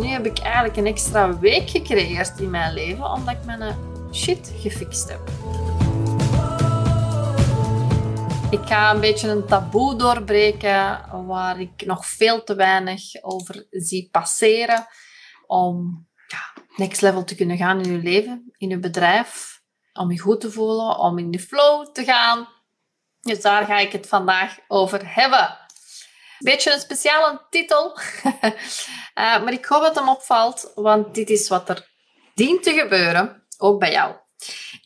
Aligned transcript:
nu 0.00 0.06
heb 0.06 0.26
ik 0.26 0.38
eigenlijk 0.38 0.76
een 0.76 0.86
extra 0.86 1.38
week 1.38 1.70
gecreëerd 1.70 2.40
in 2.40 2.50
mijn 2.50 2.74
leven, 2.74 3.04
omdat 3.04 3.34
ik 3.34 3.44
mijn 3.44 3.76
shit 4.12 4.52
gefixt 4.56 5.08
heb. 5.08 5.20
Ik 8.50 8.66
ga 8.66 8.94
een 8.94 9.00
beetje 9.00 9.28
een 9.28 9.46
taboe 9.46 9.96
doorbreken 9.96 11.04
waar 11.26 11.60
ik 11.60 11.86
nog 11.86 12.06
veel 12.06 12.44
te 12.44 12.54
weinig 12.54 13.22
over 13.22 13.66
zie 13.70 14.08
passeren 14.10 14.86
om 15.46 16.06
ja, 16.26 16.62
next 16.76 17.00
level 17.00 17.24
te 17.24 17.34
kunnen 17.34 17.56
gaan 17.56 17.80
in 17.80 17.92
je 17.92 18.02
leven, 18.02 18.52
in 18.56 18.68
je 18.68 18.78
bedrijf, 18.78 19.62
om 19.92 20.10
je 20.10 20.18
goed 20.18 20.40
te 20.40 20.50
voelen, 20.50 20.98
om 20.98 21.18
in 21.18 21.30
de 21.30 21.40
flow 21.40 21.92
te 21.92 22.04
gaan. 22.04 22.48
Dus 23.20 23.40
daar 23.40 23.64
ga 23.64 23.78
ik 23.78 23.92
het 23.92 24.06
vandaag 24.06 24.58
over 24.68 25.14
hebben. 25.14 25.58
Beetje 26.44 26.72
een 26.72 26.80
speciale 26.80 27.46
titel, 27.50 27.98
uh, 28.24 28.42
maar 29.42 29.52
ik 29.52 29.64
hoop 29.64 29.82
dat 29.82 29.94
hem 29.94 30.08
opvalt, 30.08 30.72
want 30.74 31.14
dit 31.14 31.30
is 31.30 31.48
wat 31.48 31.68
er 31.68 31.88
dient 32.34 32.62
te 32.62 32.72
gebeuren, 32.72 33.46
ook 33.58 33.78
bij 33.78 33.92
jou. 33.92 34.14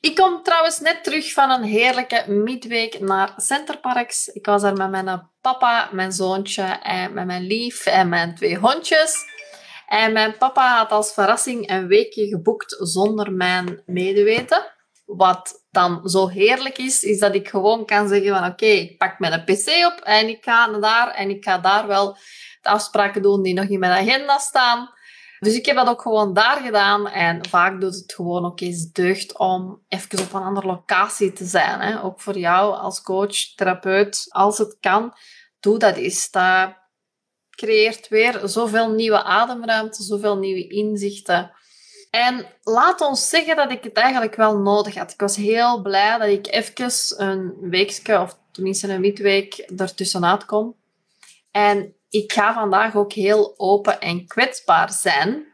Ik 0.00 0.14
kom 0.14 0.42
trouwens 0.42 0.78
net 0.78 1.04
terug 1.04 1.32
van 1.32 1.50
een 1.50 1.62
heerlijke 1.62 2.24
midweek 2.26 3.00
naar 3.00 3.32
Centerparks. 3.36 4.28
Ik 4.28 4.46
was 4.46 4.62
daar 4.62 4.76
met 4.76 4.90
mijn 4.90 5.30
papa, 5.40 5.88
mijn 5.92 6.12
zoontje 6.12 6.62
en 6.62 7.12
met 7.12 7.26
mijn 7.26 7.46
lief 7.46 7.86
en 7.86 8.08
mijn 8.08 8.34
twee 8.34 8.56
hondjes. 8.56 9.24
En 9.86 10.12
mijn 10.12 10.36
papa 10.36 10.76
had 10.76 10.90
als 10.90 11.12
verrassing 11.12 11.70
een 11.70 11.86
weekje 11.86 12.26
geboekt 12.26 12.76
zonder 12.78 13.32
mijn 13.32 13.82
medeweten. 13.86 14.73
Wat 15.04 15.64
dan 15.70 16.08
zo 16.08 16.28
heerlijk 16.28 16.78
is, 16.78 17.02
is 17.02 17.18
dat 17.18 17.34
ik 17.34 17.48
gewoon 17.48 17.86
kan 17.86 18.08
zeggen 18.08 18.34
van 18.38 18.50
oké, 18.50 18.66
ik 18.66 18.98
pak 18.98 19.18
mijn 19.18 19.44
pc 19.44 19.68
op 19.86 20.00
en 20.04 20.28
ik 20.28 20.44
ga 20.44 20.66
naar 20.66 20.80
daar 20.80 21.10
en 21.10 21.30
ik 21.30 21.44
ga 21.44 21.58
daar 21.58 21.86
wel 21.86 22.16
de 22.60 22.68
afspraken 22.68 23.22
doen 23.22 23.42
die 23.42 23.54
nog 23.54 23.64
in 23.64 23.78
mijn 23.78 24.08
agenda 24.08 24.38
staan. 24.38 24.92
Dus 25.44 25.54
ik 25.54 25.66
heb 25.66 25.76
dat 25.76 25.88
ook 25.88 26.02
gewoon 26.02 26.34
daar 26.34 26.60
gedaan. 26.60 27.08
En 27.08 27.48
vaak 27.48 27.80
doet 27.80 27.94
het 27.94 28.14
gewoon 28.14 28.44
ook 28.44 28.60
eens 28.60 28.92
deugd 28.92 29.38
om 29.38 29.84
even 29.88 30.20
op 30.20 30.32
een 30.32 30.42
andere 30.42 30.66
locatie 30.66 31.32
te 31.32 31.44
zijn. 31.44 31.80
Hè. 31.80 32.02
Ook 32.02 32.20
voor 32.20 32.38
jou 32.38 32.76
als 32.76 33.02
coach, 33.02 33.54
therapeut, 33.54 34.26
als 34.28 34.58
het 34.58 34.76
kan, 34.80 35.14
doe 35.60 35.78
dat 35.78 35.96
eens. 35.96 36.30
Dat 36.30 36.74
creëert 37.50 38.08
weer 38.08 38.40
zoveel 38.44 38.90
nieuwe 38.90 39.22
ademruimte, 39.22 40.02
zoveel 40.02 40.38
nieuwe 40.38 40.68
inzichten. 40.68 41.50
En 42.14 42.46
laat 42.62 43.00
ons 43.00 43.28
zeggen 43.28 43.56
dat 43.56 43.70
ik 43.70 43.84
het 43.84 43.96
eigenlijk 43.96 44.34
wel 44.34 44.58
nodig 44.58 44.94
had. 44.94 45.12
Ik 45.12 45.20
was 45.20 45.36
heel 45.36 45.82
blij 45.82 46.18
dat 46.18 46.28
ik 46.28 46.46
even 46.46 46.92
een 47.16 47.54
weekje, 47.60 48.20
of 48.20 48.38
tenminste 48.50 48.92
een 48.92 49.00
midweek, 49.00 49.54
ertussenuit 49.54 50.44
kon. 50.44 50.74
En 51.50 51.94
ik 52.08 52.32
ga 52.32 52.54
vandaag 52.54 52.94
ook 52.94 53.12
heel 53.12 53.54
open 53.56 54.00
en 54.00 54.26
kwetsbaar 54.26 54.92
zijn. 54.92 55.46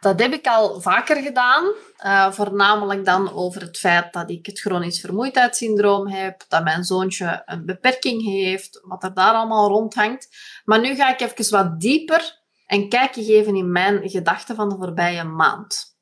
Dat 0.00 0.20
heb 0.20 0.32
ik 0.32 0.46
al 0.46 0.80
vaker 0.80 1.16
gedaan, 1.16 1.72
uh, 2.04 2.32
voornamelijk 2.32 3.04
dan 3.04 3.32
over 3.32 3.60
het 3.60 3.78
feit 3.78 4.12
dat 4.12 4.30
ik 4.30 4.46
het 4.46 4.60
chronisch 4.60 5.00
vermoeidheidssyndroom 5.00 6.08
heb, 6.08 6.44
dat 6.48 6.64
mijn 6.64 6.84
zoontje 6.84 7.42
een 7.44 7.66
beperking 7.66 8.22
heeft, 8.22 8.80
wat 8.82 9.02
er 9.02 9.14
daar 9.14 9.34
allemaal 9.34 9.68
rondhangt. 9.68 10.28
Maar 10.64 10.80
nu 10.80 10.94
ga 10.94 11.12
ik 11.12 11.20
even 11.20 11.50
wat 11.50 11.80
dieper 11.80 12.40
en 12.66 12.88
kijkje 12.88 13.24
geven 13.24 13.56
in 13.56 13.72
mijn 13.72 14.10
gedachten 14.10 14.56
van 14.56 14.68
de 14.68 14.76
voorbije 14.76 15.24
maand. 15.24 15.96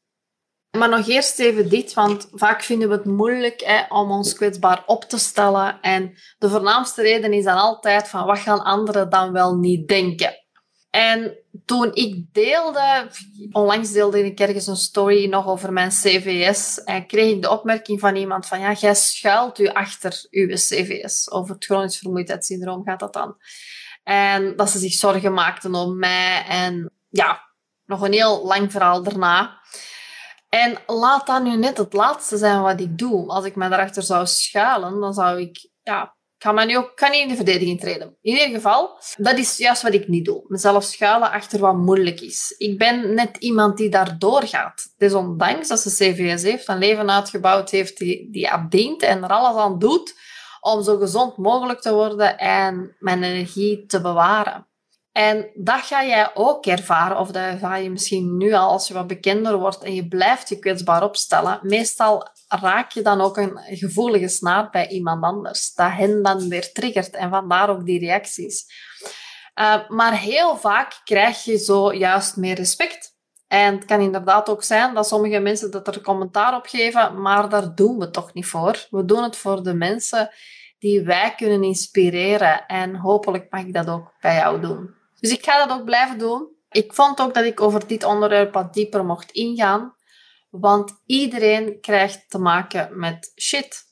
Maar 0.77 0.88
nog 0.88 1.08
eerst 1.08 1.38
even 1.38 1.69
dit, 1.69 1.94
want 1.94 2.28
vaak 2.32 2.62
vinden 2.62 2.88
we 2.88 2.94
het 2.94 3.05
moeilijk 3.05 3.60
hè, 3.64 3.82
om 3.88 4.10
ons 4.10 4.34
kwetsbaar 4.34 4.82
op 4.86 5.05
te 5.05 5.19
stellen. 5.19 5.80
En 5.80 6.14
de 6.38 6.48
voornaamste 6.48 7.02
reden 7.02 7.32
is 7.32 7.44
dan 7.44 7.56
altijd 7.56 8.08
van 8.08 8.27
wat 8.27 8.38
gaan 8.38 8.62
anderen 8.62 9.10
dan 9.10 9.32
wel 9.32 9.56
niet 9.56 9.88
denken. 9.88 10.44
En 10.91 11.38
toen 11.64 11.94
ik 11.94 12.24
deelde, 12.32 13.10
onlangs 13.52 13.92
deelde 13.92 14.24
ik 14.24 14.41
ergens 14.41 14.66
een 14.66 14.77
story 14.77 15.28
nog 15.28 15.47
over 15.47 15.72
mijn 15.72 15.91
CVS 15.91 16.84
en 16.84 17.06
kreeg 17.06 17.34
ik 17.34 17.42
de 17.42 17.50
opmerking 17.50 18.00
van 18.00 18.16
iemand 18.16 18.47
van 18.47 18.60
ja, 18.60 18.72
jij 18.72 18.94
schuilt 18.94 19.58
u 19.58 19.69
achter 19.69 20.26
uw 20.31 20.47
CVS. 20.47 21.31
Over 21.31 21.54
het 21.54 21.64
chronisch 21.64 21.98
vermoeidheidssyndroom 21.98 22.84
gaat 22.84 23.00
dat 23.00 23.12
dan. 23.12 23.37
En 24.04 24.56
dat 24.56 24.70
ze 24.70 24.78
zich 24.78 24.93
zorgen 24.93 25.32
maakten 25.32 25.75
om 25.75 25.98
mij 25.98 26.44
en 26.48 26.93
ja, 27.08 27.41
nog 27.84 28.00
een 28.00 28.12
heel 28.12 28.47
lang 28.47 28.72
verhaal 28.72 29.03
daarna. 29.03 29.60
En 30.56 30.78
laat 30.87 31.27
dat 31.27 31.43
nu 31.43 31.56
net 31.56 31.77
het 31.77 31.93
laatste 31.93 32.37
zijn 32.37 32.62
wat 32.62 32.81
ik 32.81 32.99
doe. 32.99 33.28
Als 33.28 33.44
ik 33.44 33.56
me 33.56 33.69
daarachter 33.69 34.03
zou 34.03 34.27
schuilen, 34.27 35.00
dan 35.00 35.15
zou 35.15 35.41
ik, 35.41 35.69
ja, 35.83 36.03
ik 36.39 36.43
ga, 36.43 36.65
nu 36.65 36.77
ook, 36.77 36.93
kan 36.94 37.11
niet 37.11 37.22
in 37.22 37.28
de 37.28 37.37
verdediging 37.37 37.81
treden. 37.81 38.17
In 38.21 38.33
ieder 38.33 38.49
geval, 38.49 39.00
dat 39.17 39.39
is 39.39 39.56
juist 39.56 39.83
wat 39.83 39.94
ik 39.94 40.09
niet 40.09 40.25
doe. 40.25 40.44
Mezelf 40.47 40.84
schuilen 40.84 41.31
achter 41.31 41.59
wat 41.59 41.77
moeilijk 41.77 42.21
is. 42.21 42.55
Ik 42.59 42.78
ben 42.78 43.15
net 43.15 43.37
iemand 43.37 43.77
die 43.77 43.89
daar 43.89 44.19
doorgaat. 44.19 44.94
Desondanks 44.97 45.69
dat 45.69 45.81
ze 45.81 45.91
CVS 45.91 46.43
heeft, 46.43 46.69
een 46.69 46.78
leven 46.78 47.11
uitgebouwd 47.11 47.71
heeft 47.71 47.99
die, 47.99 48.31
die 48.31 48.49
dient 48.69 49.03
en 49.03 49.23
er 49.23 49.31
alles 49.31 49.56
aan 49.56 49.78
doet 49.78 50.15
om 50.61 50.83
zo 50.83 50.97
gezond 50.97 51.37
mogelijk 51.37 51.81
te 51.81 51.93
worden 51.93 52.38
en 52.38 52.97
mijn 52.99 53.23
energie 53.23 53.87
te 53.87 54.00
bewaren. 54.00 54.67
En 55.16 55.50
dat 55.54 55.81
ga 55.81 56.04
jij 56.04 56.31
ook 56.34 56.66
ervaren, 56.66 57.19
of 57.19 57.31
dat 57.31 57.59
ga 57.59 57.77
je 57.77 57.91
misschien 57.91 58.37
nu 58.37 58.53
al 58.53 58.69
als 58.69 58.88
je 58.88 58.94
wat 58.94 59.06
bekender 59.06 59.59
wordt 59.59 59.82
en 59.82 59.94
je 59.94 60.09
blijft 60.09 60.49
je 60.49 60.59
kwetsbaar 60.59 61.03
opstellen. 61.03 61.59
Meestal 61.62 62.28
raak 62.49 62.91
je 62.91 63.03
dan 63.03 63.21
ook 63.21 63.37
een 63.37 63.59
gevoelige 63.65 64.28
snaar 64.28 64.71
bij 64.71 64.88
iemand 64.88 65.25
anders, 65.25 65.75
dat 65.75 65.91
hen 65.91 66.22
dan 66.22 66.49
weer 66.49 66.72
triggert 66.72 67.15
en 67.15 67.31
vandaar 67.31 67.71
ook 67.71 67.84
die 67.84 67.99
reacties. 67.99 68.65
Uh, 69.60 69.88
maar 69.88 70.19
heel 70.19 70.56
vaak 70.56 71.00
krijg 71.05 71.44
je 71.44 71.59
zo 71.59 71.94
juist 71.94 72.37
meer 72.37 72.55
respect. 72.55 73.15
En 73.47 73.75
het 73.75 73.84
kan 73.84 74.00
inderdaad 74.00 74.49
ook 74.49 74.62
zijn 74.62 74.94
dat 74.94 75.09
sommige 75.09 75.38
mensen 75.38 75.71
dat 75.71 75.88
er 75.88 76.00
commentaar 76.00 76.56
op 76.56 76.66
geven, 76.66 77.21
maar 77.21 77.49
daar 77.49 77.75
doen 77.75 77.99
we 77.99 78.10
toch 78.10 78.32
niet 78.34 78.47
voor. 78.47 78.87
We 78.91 79.05
doen 79.05 79.22
het 79.22 79.37
voor 79.37 79.62
de 79.62 79.75
mensen 79.75 80.31
die 80.78 81.03
wij 81.03 81.34
kunnen 81.37 81.62
inspireren 81.62 82.66
en 82.66 82.97
hopelijk 82.97 83.47
mag 83.50 83.60
ik 83.60 83.72
dat 83.72 83.88
ook 83.88 84.12
bij 84.21 84.34
jou 84.34 84.60
doen. 84.60 85.05
Dus 85.21 85.31
ik 85.31 85.44
ga 85.44 85.66
dat 85.66 85.78
ook 85.78 85.84
blijven 85.84 86.19
doen. 86.19 86.54
Ik 86.71 86.94
vond 86.94 87.21
ook 87.21 87.34
dat 87.34 87.44
ik 87.44 87.60
over 87.60 87.87
dit 87.87 88.04
onderwerp 88.04 88.53
wat 88.53 88.75
dieper 88.75 89.04
mocht 89.04 89.31
ingaan. 89.31 89.94
Want 90.50 91.03
iedereen 91.06 91.81
krijgt 91.81 92.31
te 92.31 92.38
maken 92.38 92.99
met 92.99 93.32
shit. 93.41 93.84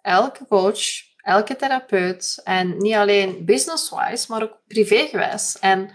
Elke 0.00 0.46
coach, 0.46 0.80
elke 1.16 1.56
therapeut. 1.56 2.40
En 2.44 2.76
niet 2.78 2.94
alleen 2.94 3.44
business-wise, 3.44 4.26
maar 4.28 4.42
ook 4.42 4.60
privégewijs. 4.66 5.58
En 5.58 5.90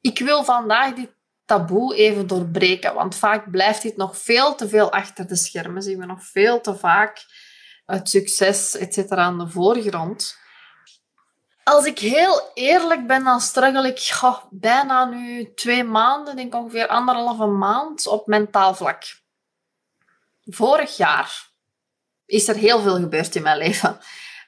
ik 0.00 0.18
wil 0.18 0.44
vandaag 0.44 0.94
dit 0.94 1.14
taboe 1.44 1.96
even 1.96 2.26
doorbreken. 2.26 2.94
Want 2.94 3.16
vaak 3.16 3.50
blijft 3.50 3.82
dit 3.82 3.96
nog 3.96 4.18
veel 4.18 4.54
te 4.54 4.68
veel 4.68 4.92
achter 4.92 5.26
de 5.26 5.36
schermen. 5.36 5.82
Zien 5.82 5.98
we 5.98 6.06
nog 6.06 6.24
veel 6.24 6.60
te 6.60 6.76
vaak 6.76 7.24
het 7.84 8.08
succes, 8.08 8.76
etc. 8.76 9.10
aan 9.10 9.38
de 9.38 9.48
voorgrond. 9.48 10.42
Als 11.64 11.84
ik 11.84 11.98
heel 11.98 12.50
eerlijk 12.54 13.06
ben, 13.06 13.24
dan 13.24 13.40
struggle 13.40 13.88
ik 13.88 14.20
bijna 14.50 15.04
nu 15.04 15.54
twee 15.54 15.84
maanden, 15.84 16.36
denk 16.36 16.54
ongeveer 16.54 16.86
anderhalve 16.86 17.46
maand, 17.46 18.06
op 18.06 18.26
mentaal 18.26 18.74
vlak. 18.74 19.02
Vorig 20.44 20.96
jaar 20.96 21.50
is 22.26 22.48
er 22.48 22.56
heel 22.56 22.80
veel 22.80 22.94
gebeurd 22.94 23.34
in 23.34 23.42
mijn 23.42 23.58
leven. 23.58 23.98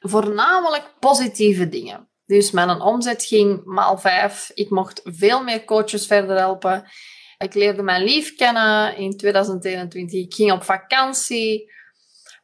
Voornamelijk 0.01 0.95
positieve 1.01 1.69
dingen. 1.69 2.09
Dus 2.27 2.51
mijn 2.51 2.81
omzet 2.81 3.25
ging 3.25 3.65
maal 3.65 3.99
vijf. 3.99 4.51
Ik 4.55 4.71
mocht 4.71 5.01
veel 5.05 5.43
meer 5.43 5.65
coaches 5.65 6.07
verder 6.07 6.37
helpen. 6.37 6.91
Ik 7.39 7.55
leerde 7.55 7.83
mijn 7.83 8.03
lief 8.03 8.35
kennen 8.35 8.97
in 8.97 9.17
2021. 9.17 10.21
Ik 10.21 10.35
ging 10.35 10.53
op 10.53 10.63
vakantie. 10.63 11.73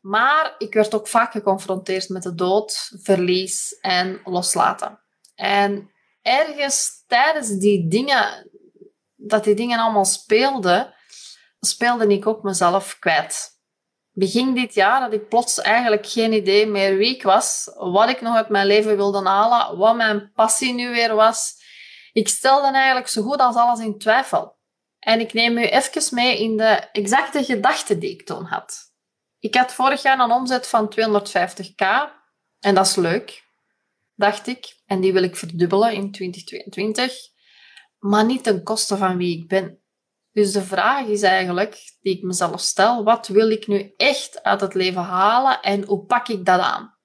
Maar 0.03 0.55
ik 0.59 0.75
werd 0.75 0.95
ook 0.95 1.09
vaak 1.09 1.33
geconfronteerd 1.33 2.09
met 2.09 2.23
de 2.23 2.35
dood, 2.35 2.93
verlies 3.03 3.79
en 3.81 4.21
loslaten. 4.25 5.01
En 5.35 5.91
ergens 6.23 7.05
tijdens 7.07 7.49
die 7.49 7.89
dingen, 7.89 8.51
dat 9.15 9.45
die 9.45 9.55
dingen 9.55 9.79
allemaal 9.79 10.05
speelden, 10.05 10.95
speelde 11.61 12.07
ik 12.07 12.27
ook 12.27 12.43
mezelf 12.43 12.99
kwijt. 12.99 13.51
Begin 14.11 14.55
dit 14.55 14.75
jaar 14.75 15.01
had 15.01 15.13
ik 15.13 15.29
plots 15.29 15.61
eigenlijk 15.61 16.07
geen 16.07 16.33
idee 16.33 16.67
meer 16.67 16.97
wie 16.97 17.15
ik 17.15 17.23
was, 17.23 17.71
wat 17.75 18.09
ik 18.09 18.21
nog 18.21 18.37
uit 18.37 18.49
mijn 18.49 18.67
leven 18.67 18.97
wilde 18.97 19.29
halen, 19.29 19.79
wat 19.79 19.97
mijn 19.97 20.33
passie 20.33 20.75
nu 20.75 20.91
weer 20.91 21.15
was. 21.15 21.55
Ik 22.13 22.29
stelde 22.29 22.73
eigenlijk 22.73 23.09
zo 23.09 23.23
goed 23.23 23.39
als 23.39 23.57
alles 23.57 23.81
in 23.81 23.99
twijfel. 23.99 24.57
En 24.99 25.21
ik 25.21 25.33
neem 25.33 25.59
u 25.59 25.65
even 25.65 26.15
mee 26.15 26.39
in 26.39 26.57
de 26.57 26.89
exacte 26.93 27.45
gedachten 27.45 27.99
die 27.99 28.11
ik 28.11 28.27
toen 28.27 28.45
had. 28.45 28.92
Ik 29.43 29.55
had 29.55 29.73
vorig 29.73 30.03
jaar 30.03 30.19
een 30.19 30.31
omzet 30.31 30.67
van 30.67 30.95
250k 31.01 31.87
en 32.61 32.75
dat 32.75 32.87
is 32.87 32.95
leuk, 32.95 33.45
dacht 34.15 34.47
ik. 34.47 34.81
En 34.87 35.01
die 35.01 35.13
wil 35.13 35.23
ik 35.23 35.37
verdubbelen 35.37 35.93
in 35.93 36.13
2022, 36.13 37.13
maar 37.99 38.25
niet 38.25 38.43
ten 38.43 38.63
koste 38.63 38.97
van 38.97 39.17
wie 39.17 39.39
ik 39.39 39.49
ben. 39.49 39.81
Dus 40.33 40.53
de 40.53 40.63
vraag 40.63 41.07
is 41.07 41.23
eigenlijk, 41.23 41.97
die 42.01 42.17
ik 42.17 42.23
mezelf 42.23 42.61
stel, 42.61 43.05
wat 43.05 43.27
wil 43.27 43.51
ik 43.51 43.67
nu 43.67 43.93
echt 43.97 44.43
uit 44.43 44.61
het 44.61 44.75
leven 44.75 45.03
halen 45.03 45.63
en 45.63 45.85
hoe 45.85 46.05
pak 46.05 46.29
ik 46.29 46.45
dat 46.45 46.61
aan? 46.61 46.97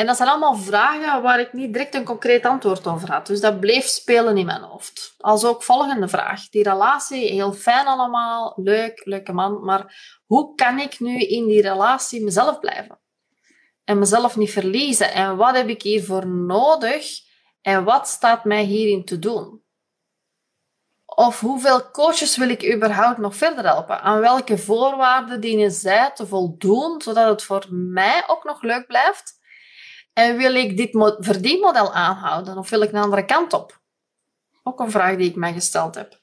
En 0.00 0.06
dat 0.06 0.16
zijn 0.16 0.28
allemaal 0.28 0.56
vragen 0.56 1.22
waar 1.22 1.40
ik 1.40 1.52
niet 1.52 1.72
direct 1.72 1.94
een 1.94 2.04
concreet 2.04 2.46
antwoord 2.46 2.86
over 2.86 3.12
had. 3.12 3.26
Dus 3.26 3.40
dat 3.40 3.60
bleef 3.60 3.84
spelen 3.84 4.36
in 4.36 4.46
mijn 4.46 4.62
hoofd. 4.62 5.14
Als 5.18 5.44
ook 5.44 5.62
volgende 5.62 6.08
vraag. 6.08 6.48
Die 6.48 6.62
relatie, 6.62 7.30
heel 7.30 7.52
fijn 7.52 7.86
allemaal, 7.86 8.52
leuk, 8.56 9.04
leuke 9.04 9.32
man. 9.32 9.64
Maar 9.64 10.18
hoe 10.26 10.54
kan 10.54 10.78
ik 10.78 11.00
nu 11.00 11.18
in 11.18 11.46
die 11.46 11.62
relatie 11.62 12.24
mezelf 12.24 12.60
blijven? 12.60 13.00
En 13.84 13.98
mezelf 13.98 14.36
niet 14.36 14.50
verliezen? 14.50 15.12
En 15.12 15.36
wat 15.36 15.56
heb 15.56 15.68
ik 15.68 15.82
hiervoor 15.82 16.26
nodig? 16.26 17.20
En 17.62 17.84
wat 17.84 18.08
staat 18.08 18.44
mij 18.44 18.62
hierin 18.62 19.04
te 19.04 19.18
doen? 19.18 19.62
Of 21.04 21.40
hoeveel 21.40 21.90
coaches 21.90 22.36
wil 22.36 22.48
ik 22.48 22.74
überhaupt 22.74 23.18
nog 23.18 23.36
verder 23.36 23.64
helpen? 23.64 24.00
Aan 24.00 24.20
welke 24.20 24.58
voorwaarden 24.58 25.40
dienen 25.40 25.70
zij 25.70 26.10
te 26.14 26.26
voldoen, 26.26 27.02
zodat 27.02 27.28
het 27.28 27.42
voor 27.42 27.66
mij 27.70 28.24
ook 28.26 28.44
nog 28.44 28.62
leuk 28.62 28.86
blijft? 28.86 29.38
En 30.12 30.36
wil 30.36 30.54
ik 30.54 30.76
dit 30.76 31.14
verdienmodel 31.18 31.92
aanhouden 31.92 32.58
of 32.58 32.70
wil 32.70 32.82
ik 32.82 32.92
een 32.92 33.02
andere 33.02 33.24
kant 33.24 33.52
op? 33.52 33.80
Ook 34.62 34.80
een 34.80 34.90
vraag 34.90 35.16
die 35.16 35.28
ik 35.28 35.36
mij 35.36 35.52
gesteld 35.52 35.94
heb. 35.94 36.20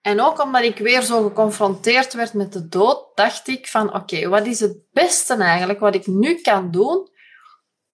En 0.00 0.20
ook 0.20 0.42
omdat 0.42 0.62
ik 0.62 0.78
weer 0.78 1.02
zo 1.02 1.22
geconfronteerd 1.22 2.12
werd 2.12 2.34
met 2.34 2.52
de 2.52 2.68
dood, 2.68 3.06
dacht 3.14 3.48
ik 3.48 3.68
van 3.68 3.94
oké, 3.94 4.28
wat 4.28 4.46
is 4.46 4.60
het 4.60 4.76
beste 4.92 5.34
eigenlijk 5.34 5.80
wat 5.80 5.94
ik 5.94 6.06
nu 6.06 6.40
kan 6.40 6.70
doen 6.70 7.08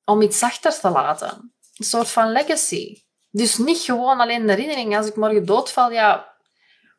om 0.05 0.23
iets 0.23 0.43
achter 0.43 0.81
te 0.81 0.91
laten? 0.91 1.55
Een 1.75 1.85
soort 1.85 2.09
van 2.09 2.33
legacy. 2.33 3.05
Dus 3.31 3.59
niet 3.59 3.79
gewoon 3.79 4.21
alleen 4.21 4.47
de 4.47 4.53
herinnering. 4.53 4.97
Als 4.97 5.07
ik 5.07 5.17
morgen 5.17 5.47
doodval, 5.47 5.91
ja, 5.91 6.37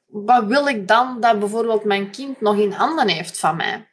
wat 0.06 0.46
wil 0.46 0.68
ik 0.68 0.88
dan 0.88 1.20
dat 1.20 1.40
bijvoorbeeld 1.40 1.84
mijn 1.84 2.12
kind 2.12 2.42
nog 2.42 2.58
in 2.58 2.72
handen 2.72 3.08
heeft 3.08 3.40
van 3.40 3.56
mij? 3.56 3.92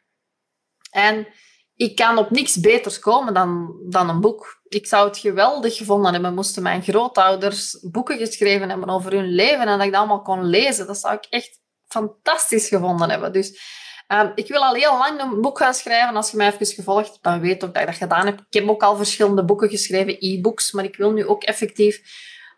En 0.91 1.27
ik 1.75 1.95
kan 1.95 2.17
op 2.17 2.29
niks 2.29 2.59
beters 2.59 2.99
komen 2.99 3.33
dan, 3.33 3.79
dan 3.89 4.09
een 4.09 4.21
boek. 4.21 4.61
Ik 4.67 4.87
zou 4.87 5.07
het 5.07 5.17
geweldig 5.17 5.77
gevonden 5.77 6.13
hebben, 6.13 6.33
moesten 6.33 6.63
mijn 6.63 6.83
grootouders 6.83 7.79
boeken 7.81 8.17
geschreven 8.17 8.69
hebben 8.69 8.89
over 8.89 9.11
hun 9.11 9.29
leven 9.29 9.67
en 9.67 9.77
dat 9.77 9.85
ik 9.85 9.91
dat 9.91 9.99
allemaal 9.99 10.21
kon 10.21 10.45
lezen. 10.45 10.87
Dat 10.87 10.97
zou 10.97 11.13
ik 11.13 11.25
echt 11.29 11.59
fantastisch 11.87 12.67
gevonden 12.67 13.09
hebben. 13.09 13.33
Dus 13.33 13.59
uh, 14.07 14.29
ik 14.35 14.47
wil 14.47 14.65
al 14.65 14.73
heel 14.73 14.97
lang 14.97 15.21
een 15.21 15.41
boek 15.41 15.57
gaan 15.57 15.73
schrijven. 15.73 16.15
Als 16.15 16.31
je 16.31 16.37
mij 16.37 16.47
even 16.47 16.65
gevolgd 16.65 17.09
hebt, 17.09 17.23
dan 17.23 17.39
weet 17.39 17.63
ook 17.63 17.73
dat 17.73 17.81
ik 17.81 17.87
dat 17.87 17.97
gedaan 17.97 18.25
heb. 18.25 18.39
Ik 18.39 18.53
heb 18.53 18.69
ook 18.69 18.83
al 18.83 18.95
verschillende 18.95 19.45
boeken 19.45 19.69
geschreven, 19.69 20.15
e-books, 20.19 20.71
maar 20.71 20.83
ik 20.83 20.95
wil 20.95 21.11
nu 21.11 21.25
ook 21.25 21.43
effectief 21.43 22.01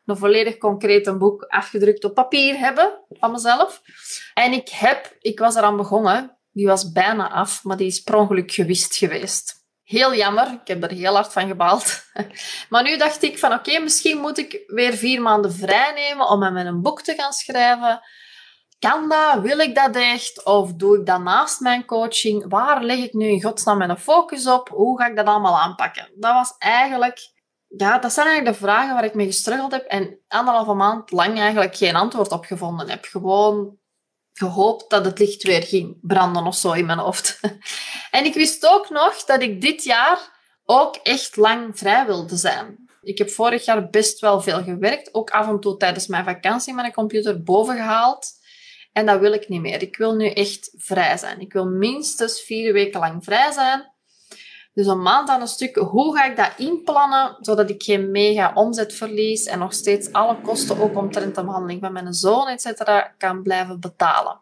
een 0.06 0.18
volledig 0.18 0.58
concreet 0.58 1.08
een 1.08 1.18
boek 1.18 1.44
afgedrukt 1.44 2.04
op 2.04 2.14
papier 2.14 2.58
hebben 2.58 3.00
van 3.10 3.32
mezelf. 3.32 3.82
En 4.34 4.54
ik 4.54 4.70
heb, 4.70 5.16
ik 5.20 5.40
was 5.40 5.56
eraan 5.56 5.78
begonnen, 5.78 6.37
die 6.58 6.68
was 6.68 6.92
bijna 6.92 7.32
af, 7.32 7.64
maar 7.64 7.78
die 7.78 7.88
is 7.88 8.02
per 8.02 8.16
ongeluk 8.16 8.52
gewist 8.52 8.96
geweest. 8.96 9.56
Heel 9.84 10.16
jammer, 10.16 10.52
ik 10.52 10.68
heb 10.68 10.84
er 10.84 10.92
heel 10.92 11.14
hard 11.14 11.34
van 11.34 11.48
gebaald. 11.48 12.04
Maar 12.70 12.84
nu 12.84 12.98
dacht 12.98 13.24
ik 13.24 13.40
van 13.40 13.54
oké, 13.54 13.80
misschien 13.80 14.18
moet 14.18 14.38
ik 14.38 14.64
weer 14.68 14.94
vier 14.94 15.22
maanden 15.22 15.54
vrij 15.54 15.94
nemen 15.94 16.30
om 16.30 16.54
met 16.54 16.66
een 16.66 16.82
boek 16.82 17.02
te 17.02 17.14
gaan 17.14 17.34
schrijven. 17.34 18.02
Kan 18.80 19.10
dat? 19.10 19.42
Wil 19.42 19.60
ik 19.60 19.76
dat 19.76 19.96
echt? 19.96 20.46
Of 20.46 20.74
doe 20.74 21.00
ik 21.00 21.06
dat 21.06 21.22
naast 21.22 21.60
mijn 21.60 21.86
coaching? 21.86 22.46
Waar 22.50 22.84
leg 22.84 22.98
ik 22.98 23.14
nu 23.14 23.28
in 23.28 23.42
godsnaam 23.42 23.78
mijn 23.78 23.98
focus 23.98 24.48
op? 24.48 24.70
Hoe 24.70 25.00
ga 25.00 25.08
ik 25.08 25.16
dat 25.16 25.26
allemaal 25.26 25.60
aanpakken? 25.60 26.10
Dat 26.16 26.34
was 26.34 26.56
eigenlijk... 26.58 27.36
Ja, 27.68 28.00
dat 28.00 28.14
zijn 28.14 28.28
eigenlijk 28.28 28.58
de 28.58 28.66
vragen 28.66 28.94
waar 28.94 29.04
ik 29.04 29.14
mee 29.14 29.26
gestruggeld 29.26 29.72
heb 29.72 29.86
en 29.86 30.20
anderhalve 30.28 30.74
maand 30.74 31.12
lang 31.12 31.40
eigenlijk 31.40 31.76
geen 31.76 31.96
antwoord 31.96 32.32
op 32.32 32.46
gevonden 32.46 32.90
heb. 32.90 33.06
Gewoon 33.06 33.78
gehoopt 34.38 34.90
dat 34.90 35.06
het 35.06 35.20
licht 35.20 35.44
weer 35.44 35.64
ging 35.64 35.98
branden 36.02 36.46
of 36.46 36.56
zo 36.56 36.72
in 36.72 36.86
mijn 36.86 37.00
hoofd. 37.00 37.40
En 38.12 38.26
ik 38.26 38.34
wist 38.34 38.66
ook 38.66 38.90
nog 38.90 39.24
dat 39.24 39.42
ik 39.42 39.62
dit 39.62 39.84
jaar 39.84 40.36
ook 40.66 40.96
echt 40.96 41.36
lang 41.36 41.78
vrij 41.78 42.06
wilde 42.06 42.36
zijn. 42.36 42.90
Ik 43.02 43.18
heb 43.18 43.30
vorig 43.30 43.66
jaar 43.66 43.90
best 43.90 44.20
wel 44.20 44.42
veel 44.42 44.64
gewerkt, 44.64 45.14
ook 45.14 45.30
af 45.30 45.48
en 45.48 45.60
toe 45.60 45.78
tijdens 45.78 46.08
mijn 46.08 46.26
vakantie 46.26 46.74
mijn 46.74 46.94
computer 46.94 47.44
boven 47.44 47.76
gehaald. 47.76 48.32
En 48.94 49.06
dat 49.06 49.20
wil 49.20 49.34
ik 49.34 49.48
niet 49.48 49.62
meer. 49.62 49.82
Ik 49.82 49.98
wil 49.98 50.16
nu 50.16 50.30
echt 50.30 50.74
vrij 50.78 51.18
zijn. 51.18 51.40
Ik 51.40 51.54
wil 51.54 51.66
minstens 51.66 52.42
vier 52.42 52.74
weken 52.74 53.00
lang 53.00 53.24
vrij 53.24 53.52
zijn. 53.52 53.94
Dus 54.78 54.88
een 54.88 55.02
maand 55.02 55.30
aan 55.30 55.42
een 55.42 55.48
stuk, 55.48 55.76
hoe 55.76 56.18
ga 56.18 56.26
ik 56.26 56.36
dat 56.36 56.52
inplannen, 56.58 57.38
zodat 57.40 57.70
ik 57.70 57.84
geen 57.84 58.12
mega 58.12 58.52
omzet 58.54 58.94
verlies 58.94 59.46
en 59.46 59.60
nog 59.60 59.74
steeds 59.74 60.12
alle 60.12 60.42
kosten, 60.42 60.80
ook 60.80 60.98
omtrent 60.98 61.36
de 61.36 61.44
behandeling 61.44 61.82
van 61.82 61.94
mijn 61.94 62.14
zoon, 62.14 62.48
etc., 62.48 62.82
kan 63.18 63.42
blijven 63.42 63.80
betalen. 63.80 64.40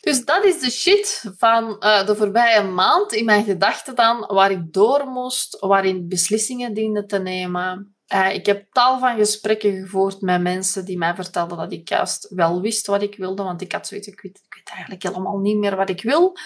Dus 0.00 0.24
dat 0.24 0.44
is 0.44 0.60
de 0.60 0.70
shit 0.70 1.24
van 1.38 1.76
uh, 1.80 2.06
de 2.06 2.16
voorbije 2.16 2.62
maand 2.62 3.12
in 3.12 3.24
mijn 3.24 3.44
gedachten 3.44 3.94
dan, 3.94 4.24
waar 4.26 4.50
ik 4.50 4.72
door 4.72 5.06
moest, 5.06 5.58
waarin 5.60 6.08
beslissingen 6.08 6.74
diende 6.74 7.06
te 7.06 7.18
nemen. 7.18 7.96
Uh, 8.14 8.34
ik 8.34 8.46
heb 8.46 8.72
tal 8.72 8.98
van 8.98 9.16
gesprekken 9.16 9.72
gevoerd 9.82 10.20
met 10.20 10.42
mensen 10.42 10.84
die 10.84 10.98
mij 10.98 11.14
vertelden 11.14 11.58
dat 11.58 11.72
ik 11.72 11.88
juist 11.88 12.28
wel 12.34 12.60
wist 12.60 12.86
wat 12.86 13.02
ik 13.02 13.16
wilde, 13.16 13.42
want 13.42 13.60
ik 13.60 13.72
had 13.72 13.86
zoiets, 13.86 14.06
ik 14.06 14.20
weet 14.22 14.40
eigenlijk 14.64 15.02
helemaal 15.02 15.38
niet 15.38 15.56
meer 15.56 15.76
wat 15.76 15.90
ik 15.90 16.02
wil 16.02 16.36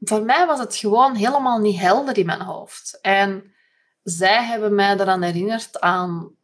voor 0.00 0.22
mij 0.22 0.46
was 0.46 0.58
het 0.58 0.76
gewoon 0.76 1.14
helemaal 1.14 1.58
niet 1.58 1.80
helder 1.80 2.18
in 2.18 2.26
mijn 2.26 2.40
hoofd. 2.40 2.98
En 3.00 3.54
zij 4.02 4.44
hebben 4.44 4.74
mij 4.74 4.94
eraan 4.94 5.22
herinnerd 5.22 5.80
aan 5.80 6.36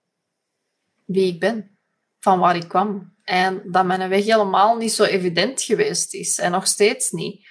wie 1.04 1.32
ik 1.32 1.40
ben, 1.40 1.78
van 2.20 2.38
waar 2.38 2.56
ik 2.56 2.68
kwam. 2.68 3.12
En 3.24 3.62
dat 3.64 3.84
mijn 3.84 4.08
weg 4.08 4.24
helemaal 4.24 4.76
niet 4.76 4.92
zo 4.92 5.04
evident 5.04 5.62
geweest 5.62 6.14
is 6.14 6.38
en 6.38 6.50
nog 6.50 6.66
steeds 6.66 7.10
niet. 7.10 7.46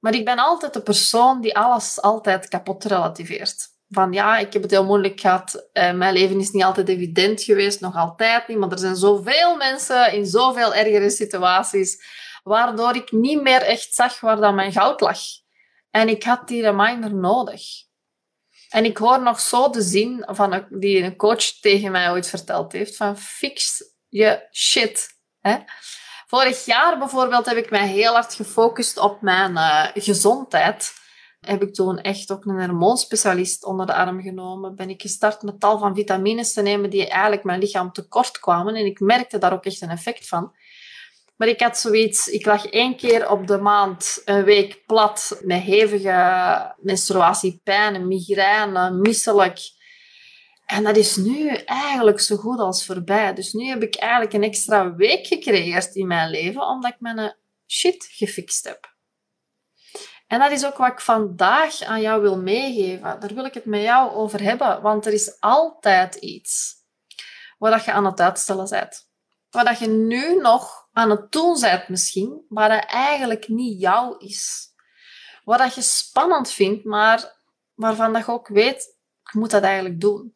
Maar 0.00 0.14
ik 0.14 0.24
ben 0.24 0.38
altijd 0.38 0.72
de 0.72 0.82
persoon 0.82 1.40
die 1.40 1.56
alles 1.56 2.00
altijd 2.00 2.48
kapot 2.48 2.84
relativeert. 2.84 3.72
Van 3.88 4.12
ja, 4.12 4.38
ik 4.38 4.52
heb 4.52 4.62
het 4.62 4.70
heel 4.70 4.84
moeilijk 4.84 5.20
gehad. 5.20 5.68
Eh, 5.72 5.92
mijn 5.92 6.12
leven 6.12 6.40
is 6.40 6.50
niet 6.50 6.62
altijd 6.62 6.88
evident 6.88 7.42
geweest, 7.42 7.80
nog 7.80 7.96
altijd 7.96 8.48
niet. 8.48 8.58
Maar 8.58 8.70
er 8.70 8.78
zijn 8.78 8.96
zoveel 8.96 9.56
mensen 9.56 10.12
in 10.12 10.26
zoveel 10.26 10.74
ergere 10.74 11.10
situaties 11.10 12.02
waardoor 12.44 12.96
ik 12.96 13.12
niet 13.12 13.42
meer 13.42 13.62
echt 13.62 13.94
zag 13.94 14.20
waar 14.20 14.36
dat 14.36 14.54
mijn 14.54 14.72
goud 14.72 15.00
lag. 15.00 15.18
En 15.90 16.08
ik 16.08 16.22
had 16.22 16.48
die 16.48 16.62
reminder 16.62 17.14
nodig. 17.14 17.62
En 18.68 18.84
ik 18.84 18.96
hoor 18.96 19.22
nog 19.22 19.40
zo 19.40 19.70
de 19.70 19.82
zin 19.82 20.24
van 20.26 20.66
die 20.70 21.02
een 21.02 21.16
coach 21.16 21.44
tegen 21.60 21.92
mij 21.92 22.10
ooit 22.10 22.28
verteld 22.28 22.72
heeft, 22.72 22.96
van 22.96 23.18
fix 23.18 23.84
je 24.08 24.48
shit. 24.52 25.08
Hè? 25.40 25.56
Vorig 26.26 26.64
jaar 26.64 26.98
bijvoorbeeld 26.98 27.46
heb 27.46 27.56
ik 27.56 27.70
mij 27.70 27.86
heel 27.86 28.12
hard 28.12 28.34
gefocust 28.34 28.98
op 28.98 29.20
mijn 29.20 29.52
uh, 29.52 29.86
gezondheid. 29.94 30.92
Heb 31.40 31.62
ik 31.62 31.74
toen 31.74 31.98
echt 31.98 32.32
ook 32.32 32.44
een 32.44 32.60
hormoonspecialist 32.60 33.64
onder 33.64 33.86
de 33.86 33.94
arm 33.94 34.22
genomen. 34.22 34.74
Ben 34.74 34.90
ik 34.90 35.02
gestart 35.02 35.42
met 35.42 35.60
tal 35.60 35.78
van 35.78 35.94
vitamines 35.94 36.52
te 36.52 36.62
nemen 36.62 36.90
die 36.90 37.08
eigenlijk 37.08 37.44
mijn 37.44 37.60
lichaam 37.60 37.92
tekort 37.92 38.38
kwamen. 38.38 38.74
En 38.74 38.86
ik 38.86 39.00
merkte 39.00 39.38
daar 39.38 39.52
ook 39.52 39.64
echt 39.64 39.80
een 39.80 39.90
effect 39.90 40.28
van. 40.28 40.52
Maar 41.36 41.48
ik 41.48 41.60
had 41.60 41.78
zoiets, 41.78 42.28
ik 42.28 42.46
lag 42.46 42.66
één 42.66 42.96
keer 42.96 43.30
op 43.30 43.46
de 43.46 43.58
maand 43.58 44.22
een 44.24 44.44
week 44.44 44.86
plat 44.86 45.40
met 45.42 45.62
hevige 45.62 46.74
menstruatiepijn, 46.80 48.08
migraine, 48.08 48.90
misselijk. 48.90 49.58
En 50.66 50.84
dat 50.84 50.96
is 50.96 51.16
nu 51.16 51.48
eigenlijk 51.54 52.20
zo 52.20 52.36
goed 52.36 52.58
als 52.58 52.86
voorbij. 52.86 53.34
Dus 53.34 53.52
nu 53.52 53.66
heb 53.66 53.82
ik 53.82 53.96
eigenlijk 53.96 54.32
een 54.32 54.42
extra 54.42 54.94
week 54.94 55.26
gecreëerd 55.26 55.94
in 55.94 56.06
mijn 56.06 56.30
leven, 56.30 56.66
omdat 56.66 56.92
ik 56.92 57.00
mijn 57.00 57.36
shit 57.66 58.08
gefixt 58.10 58.64
heb. 58.64 58.92
En 60.26 60.38
dat 60.38 60.50
is 60.50 60.66
ook 60.66 60.76
wat 60.76 60.92
ik 60.92 61.00
vandaag 61.00 61.82
aan 61.82 62.00
jou 62.00 62.22
wil 62.22 62.38
meegeven. 62.38 63.20
Daar 63.20 63.34
wil 63.34 63.44
ik 63.44 63.54
het 63.54 63.64
met 63.64 63.82
jou 63.82 64.12
over 64.12 64.42
hebben, 64.42 64.82
want 64.82 65.06
er 65.06 65.12
is 65.12 65.40
altijd 65.40 66.14
iets 66.14 66.74
wat 67.58 67.84
je 67.84 67.92
aan 67.92 68.04
het 68.04 68.20
uitstellen 68.20 68.68
bent. 68.68 69.08
Wat 69.50 69.78
je 69.78 69.86
nu 69.88 70.36
nog 70.40 70.83
aan 70.94 71.10
het 71.10 71.32
doen 71.32 71.60
bent 71.60 71.88
misschien, 71.88 72.44
maar 72.48 72.68
dat 72.68 72.84
eigenlijk 72.86 73.48
niet 73.48 73.80
jou 73.80 74.16
is. 74.18 74.72
Wat 75.44 75.58
dat 75.58 75.74
je 75.74 75.82
spannend 75.82 76.50
vindt, 76.50 76.84
maar 76.84 77.32
waarvan 77.74 78.12
dat 78.12 78.26
je 78.26 78.32
ook 78.32 78.48
weet, 78.48 78.96
ik 79.24 79.32
moet 79.32 79.50
dat 79.50 79.62
eigenlijk 79.62 80.00
doen. 80.00 80.34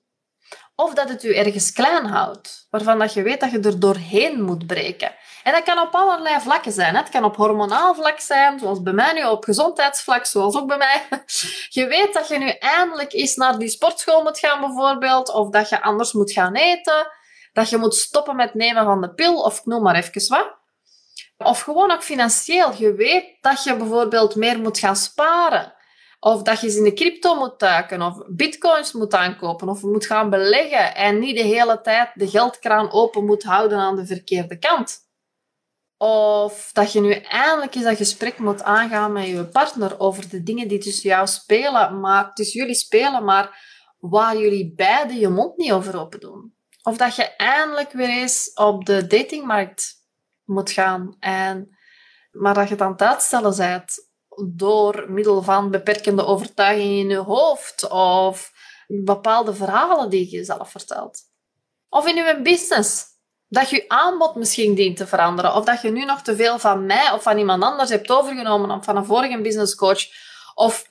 Of 0.75 0.95
dat 0.95 1.09
het 1.09 1.23
je 1.23 1.35
ergens 1.35 1.73
klein 1.73 2.07
houdt, 2.07 2.67
waarvan 2.71 2.99
dat 2.99 3.13
je 3.13 3.23
weet 3.23 3.41
dat 3.41 3.51
je 3.51 3.61
er 3.61 3.81
doorheen 3.81 4.43
moet 4.43 4.67
breken. 4.67 5.15
En 5.43 5.53
dat 5.53 5.63
kan 5.63 5.79
op 5.79 5.95
allerlei 5.95 6.41
vlakken 6.41 6.73
zijn. 6.73 6.97
Het 6.97 7.09
kan 7.09 7.25
op 7.25 7.37
hormonaal 7.37 7.95
vlak 7.95 8.21
zijn, 8.21 8.59
zoals 8.59 8.83
bij 8.83 8.93
mij 8.93 9.13
nu, 9.13 9.25
op 9.25 9.45
gezondheidsvlak, 9.45 10.25
zoals 10.27 10.57
ook 10.57 10.67
bij 10.67 10.77
mij. 10.77 11.03
Je 11.79 11.87
weet 11.87 12.13
dat 12.13 12.29
je 12.29 12.39
nu 12.39 12.49
eindelijk 12.49 13.13
eens 13.13 13.37
naar 13.37 13.59
die 13.59 13.69
sportschool 13.69 14.23
moet 14.23 14.39
gaan, 14.39 14.61
bijvoorbeeld, 14.61 15.33
of 15.33 15.51
dat 15.51 15.69
je 15.69 15.83
anders 15.83 16.13
moet 16.13 16.33
gaan 16.33 16.55
eten 16.55 17.07
dat 17.53 17.69
je 17.69 17.77
moet 17.77 17.95
stoppen 17.95 18.37
met 18.37 18.55
nemen 18.55 18.85
van 18.85 19.01
de 19.01 19.15
pil, 19.15 19.43
of 19.43 19.65
noem 19.65 19.83
maar 19.83 19.97
even 19.97 20.29
wat. 20.29 20.57
Of 21.39 21.61
gewoon 21.61 21.91
ook 21.91 22.03
financieel. 22.03 22.73
Je 22.77 22.95
weet 22.95 23.37
dat 23.41 23.65
je 23.65 23.77
bijvoorbeeld 23.77 24.35
meer 24.35 24.59
moet 24.59 24.79
gaan 24.79 24.97
sparen. 24.97 25.77
Of 26.21 26.43
dat 26.43 26.61
je 26.61 26.67
eens 26.67 26.77
in 26.77 26.85
de 26.85 26.93
crypto 26.93 27.35
moet 27.35 27.59
duiken, 27.59 28.03
of 28.03 28.23
bitcoins 28.27 28.93
moet 28.93 29.15
aankopen, 29.15 29.69
of 29.69 29.83
moet 29.83 30.07
gaan 30.07 30.31
beleggen 30.31 30.95
en 30.95 31.19
niet 31.19 31.37
de 31.37 31.43
hele 31.43 31.81
tijd 31.81 32.11
de 32.15 32.29
geldkraan 32.29 32.93
open 32.93 33.25
moet 33.25 33.43
houden 33.43 33.79
aan 33.79 33.97
de 33.97 34.07
verkeerde 34.07 34.59
kant. 34.59 35.07
Of 35.97 36.71
dat 36.73 36.93
je 36.93 37.01
nu 37.01 37.13
eindelijk 37.13 37.75
eens 37.75 37.85
dat 37.85 37.97
gesprek 37.97 38.39
moet 38.39 38.63
aangaan 38.63 39.13
met 39.13 39.27
je 39.27 39.45
partner 39.45 40.01
over 40.01 40.29
de 40.29 40.43
dingen 40.43 40.69
die 40.69 40.79
tussen 40.79 41.09
jou 41.09 41.27
spelen, 41.27 42.01
maar 42.01 42.33
tussen 42.35 42.61
jullie 42.61 42.75
spelen, 42.75 43.25
maar 43.25 43.67
waar 43.99 44.37
jullie 44.37 44.75
beiden 44.75 45.19
je 45.19 45.29
mond 45.29 45.57
niet 45.57 45.73
over 45.73 46.01
open 46.01 46.21
doen. 46.21 46.58
Of 46.89 46.97
dat 46.97 47.17
je 47.17 47.37
eindelijk 47.37 47.93
weer 47.93 48.09
eens 48.09 48.51
op 48.55 48.85
de 48.85 49.07
datingmarkt 49.07 49.95
moet 50.45 50.71
gaan. 50.71 51.17
En, 51.21 51.79
maar 52.31 52.55
dat 52.55 52.69
je 52.69 52.75
het 52.75 52.83
aan 52.83 52.93
het 52.93 53.03
uitstellen 53.03 53.57
bent 53.57 54.09
door 54.55 55.05
middel 55.09 55.43
van 55.43 55.71
beperkende 55.71 56.25
overtuigingen 56.25 56.99
in 56.99 57.09
je 57.09 57.17
hoofd 57.17 57.89
of 57.89 58.53
bepaalde 58.87 59.55
verhalen 59.55 60.11
die 60.11 60.31
je 60.31 60.37
jezelf 60.37 60.71
vertelt. 60.71 61.21
Of 61.89 62.07
in 62.07 62.15
je 62.15 62.41
business. 62.43 63.05
Dat 63.49 63.71
je 63.71 63.89
aanbod 63.89 64.35
misschien 64.35 64.75
dient 64.75 64.97
te 64.97 65.07
veranderen. 65.07 65.55
Of 65.55 65.65
dat 65.65 65.83
je 65.83 65.91
nu 65.91 66.05
nog 66.05 66.23
te 66.23 66.37
veel 66.37 66.59
van 66.59 66.87
mij 66.87 67.11
of 67.11 67.23
van 67.23 67.39
iemand 67.39 67.63
anders 67.63 67.91
hebt 67.91 68.11
overgenomen 68.11 68.71
of 68.71 68.85
van 68.85 68.97
een 68.97 69.05
vorige 69.05 69.41
business 69.41 69.75
coach. 69.75 70.03
Of 70.55 70.88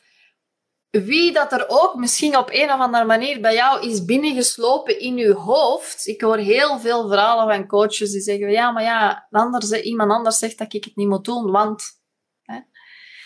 wie 1.03 1.31
dat 1.31 1.51
er 1.51 1.65
ook 1.67 1.95
misschien 1.95 2.37
op 2.37 2.49
een 2.51 2.71
of 2.71 2.79
andere 2.79 3.05
manier 3.05 3.41
bij 3.41 3.53
jou 3.53 3.87
is 3.87 4.05
binnengeslopen 4.05 4.99
in 4.99 5.15
je 5.15 5.33
hoofd. 5.33 6.07
Ik 6.07 6.21
hoor 6.21 6.37
heel 6.37 6.79
veel 6.79 7.07
verhalen 7.07 7.55
van 7.55 7.67
coaches 7.67 8.11
die 8.11 8.21
zeggen, 8.21 8.51
ja, 8.51 8.71
maar 8.71 8.83
ja, 8.83 9.27
anders, 9.31 9.71
iemand 9.71 10.11
anders 10.11 10.37
zegt 10.37 10.57
dat 10.57 10.73
ik 10.73 10.83
het 10.83 10.95
niet 10.95 11.07
moet 11.07 11.25
doen, 11.25 11.51
want... 11.51 11.83
Hè. 12.41 12.59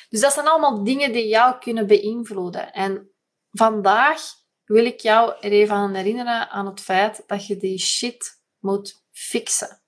Dus 0.10 0.22
dat 0.22 0.34
zijn 0.34 0.48
allemaal 0.48 0.84
dingen 0.84 1.12
die 1.12 1.28
jou 1.28 1.58
kunnen 1.60 1.88
beïnvloeden. 1.88 2.74
En 2.74 3.12
vandaag 3.51 4.22
wil 4.66 4.86
ik 4.86 5.00
jou 5.00 5.34
er 5.40 5.51
even 5.51 5.75
aan 5.75 5.94
herinneren 5.94 6.50
aan 6.50 6.66
het 6.66 6.80
feit 6.80 7.24
dat 7.28 7.48
je 7.48 7.58
die 7.58 7.80
shit 7.80 8.42
moet 8.60 9.04
fixen. 9.12 9.82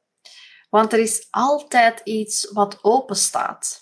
Want 0.69 0.93
er 0.93 0.99
is 0.99 1.27
altijd 1.29 2.01
iets 2.03 2.51
wat 2.51 2.83
open 2.83 3.15
staat. 3.15 3.81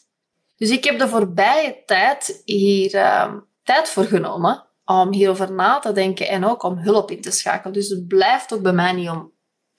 Dus 0.55 0.69
ik 0.69 0.83
heb 0.83 0.99
de 0.99 1.07
voorbije 1.07 1.83
tijd 1.85 2.41
hier... 2.45 2.93
Uh, 2.95 3.33
tijd 3.63 3.89
voor 3.89 4.03
genomen 4.03 4.67
om 4.85 5.13
hierover 5.13 5.51
na 5.51 5.79
te 5.79 5.91
denken 5.91 6.27
en 6.27 6.45
ook 6.45 6.63
om 6.63 6.77
hulp 6.77 7.11
in 7.11 7.21
te 7.21 7.31
schakelen. 7.31 7.73
Dus 7.73 7.89
het 7.89 8.07
blijft 8.07 8.53
ook 8.53 8.61
bij 8.61 8.73
mij 8.73 8.91
niet 8.91 9.09
om... 9.09 9.31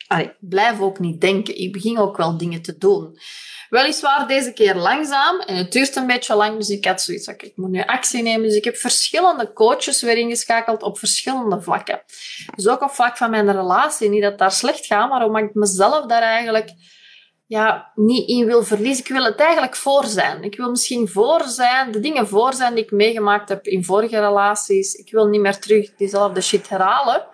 Allee, 0.07 0.33
blijf 0.41 0.81
ook 0.81 0.99
niet 0.99 1.21
denken. 1.21 1.59
Ik 1.59 1.73
begin 1.73 1.99
ook 1.99 2.17
wel 2.17 2.37
dingen 2.37 2.63
te 2.63 2.79
doen. 2.79 3.19
Weliswaar 3.69 4.27
deze 4.29 4.53
keer 4.53 4.75
langzaam 4.75 5.41
en 5.41 5.57
het 5.57 5.73
duurt 5.73 5.97
een 5.97 6.07
beetje 6.07 6.35
lang, 6.35 6.59
dus 6.59 6.69
ik 6.69 6.85
had 6.85 7.03
zoiets 7.03 7.27
ik 7.27 7.53
moet 7.57 7.71
nu 7.71 7.83
actie 7.83 8.23
nemen. 8.23 8.43
Dus 8.43 8.57
ik 8.57 8.65
heb 8.65 8.77
verschillende 8.77 9.53
coaches 9.53 10.03
weer 10.03 10.17
ingeschakeld 10.17 10.83
op 10.83 10.99
verschillende 10.99 11.63
vlakken. 11.63 12.03
Dus 12.55 12.69
ook 12.69 12.83
op 12.83 12.91
vlak 12.91 13.17
van 13.17 13.31
mijn 13.31 13.53
relatie. 13.53 14.09
Niet 14.09 14.23
dat 14.23 14.39
daar 14.39 14.53
slecht 14.53 14.87
gaat, 14.87 15.09
maar 15.09 15.25
omdat 15.25 15.43
ik 15.43 15.55
mezelf 15.55 16.07
daar 16.07 16.23
eigenlijk 16.23 16.71
ja, 17.53 17.93
niet 17.95 18.29
in 18.29 18.47
wil 18.47 18.63
verliezen. 18.63 19.05
Ik 19.05 19.11
wil 19.11 19.25
het 19.25 19.41
eigenlijk 19.41 19.77
voor 19.77 20.05
zijn. 20.05 20.43
Ik 20.43 20.57
wil 20.57 20.71
misschien 20.71 21.09
voor 21.09 21.43
zijn, 21.47 21.93
de 21.93 22.01
dingen 22.01 22.29
voor 22.29 22.55
zijn 22.55 22.75
die 22.75 22.85
ik 22.85 22.91
meegemaakt 22.91 23.49
heb 23.49 23.67
in 23.67 23.85
vorige 23.85 24.21
relaties. 24.21 24.95
Ik 24.95 25.11
wil 25.11 25.27
niet 25.27 25.41
meer 25.41 25.59
terug 25.59 25.95
diezelfde 25.97 26.41
shit 26.41 26.69
herhalen. 26.69 27.27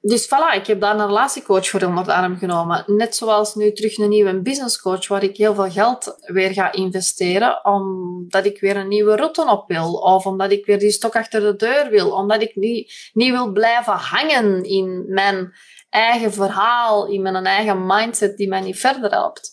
Dus 0.00 0.26
voilà, 0.26 0.54
ik 0.54 0.66
heb 0.66 0.80
daar 0.80 0.98
een 0.98 1.06
relatiecoach 1.06 1.68
voor 1.68 1.82
onder 1.82 2.04
de 2.04 2.14
arm 2.14 2.36
genomen. 2.36 2.84
Net 2.86 3.16
zoals 3.16 3.54
nu 3.54 3.72
terug 3.72 3.98
een 3.98 4.08
nieuwe 4.08 4.40
businesscoach 4.40 5.08
waar 5.08 5.22
ik 5.22 5.36
heel 5.36 5.54
veel 5.54 5.70
geld 5.70 6.16
weer 6.20 6.52
ga 6.52 6.72
investeren. 6.72 7.64
Omdat 7.64 8.44
ik 8.44 8.60
weer 8.60 8.76
een 8.76 8.88
nieuwe 8.88 9.16
route 9.16 9.50
op 9.50 9.68
wil. 9.68 9.94
Of 9.94 10.26
omdat 10.26 10.50
ik 10.50 10.66
weer 10.66 10.78
die 10.78 10.90
stok 10.90 11.16
achter 11.16 11.40
de 11.40 11.56
deur 11.56 11.90
wil. 11.90 12.10
Omdat 12.10 12.42
ik 12.42 12.56
niet, 12.56 13.10
niet 13.12 13.30
wil 13.30 13.52
blijven 13.52 13.92
hangen 13.92 14.64
in 14.64 15.04
mijn 15.08 15.52
eigen 15.90 16.32
verhaal, 16.32 17.06
in 17.06 17.22
mijn 17.22 17.46
eigen 17.46 17.86
mindset 17.86 18.36
die 18.36 18.48
mij 18.48 18.60
niet 18.60 18.78
verder 18.78 19.10
helpt. 19.10 19.52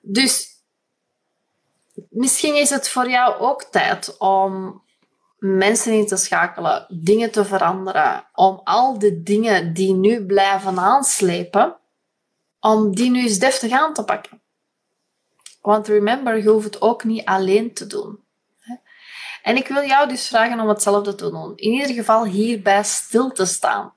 Dus 0.00 0.48
misschien 2.08 2.54
is 2.56 2.70
het 2.70 2.88
voor 2.88 3.10
jou 3.10 3.40
ook 3.40 3.62
tijd 3.62 4.16
om 4.18 4.82
mensen 5.36 5.92
in 5.92 6.06
te 6.06 6.16
schakelen, 6.16 6.86
dingen 6.88 7.30
te 7.30 7.44
veranderen, 7.44 8.26
om 8.34 8.60
al 8.64 8.98
de 8.98 9.22
dingen 9.22 9.72
die 9.72 9.94
nu 9.94 10.26
blijven 10.26 10.78
aanslepen, 10.78 11.76
om 12.60 12.94
die 12.94 13.10
nu 13.10 13.22
eens 13.22 13.38
deftig 13.38 13.72
aan 13.72 13.94
te 13.94 14.04
pakken. 14.04 14.40
Want 15.60 15.88
remember, 15.88 16.42
je 16.42 16.48
hoeft 16.48 16.64
het 16.64 16.80
ook 16.80 17.04
niet 17.04 17.24
alleen 17.24 17.74
te 17.74 17.86
doen. 17.86 18.24
En 19.42 19.56
ik 19.56 19.68
wil 19.68 19.86
jou 19.86 20.08
dus 20.08 20.28
vragen 20.28 20.60
om 20.60 20.68
hetzelfde 20.68 21.14
te 21.14 21.30
doen. 21.30 21.52
In 21.56 21.72
ieder 21.72 21.94
geval 21.94 22.24
hierbij 22.24 22.84
stil 22.84 23.30
te 23.30 23.44
staan. 23.44 23.94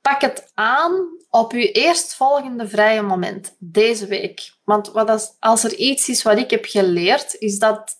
Pak 0.00 0.20
het 0.20 0.50
aan 0.54 1.18
op 1.28 1.52
je 1.52 1.72
eerstvolgende 1.72 2.68
vrije 2.68 3.02
moment, 3.02 3.56
deze 3.58 4.06
week. 4.06 4.52
Want 4.64 4.90
wat 4.90 5.08
als, 5.08 5.32
als 5.38 5.64
er 5.64 5.74
iets 5.74 6.08
is 6.08 6.22
wat 6.22 6.38
ik 6.38 6.50
heb 6.50 6.64
geleerd, 6.64 7.34
is 7.38 7.58
dat 7.58 7.99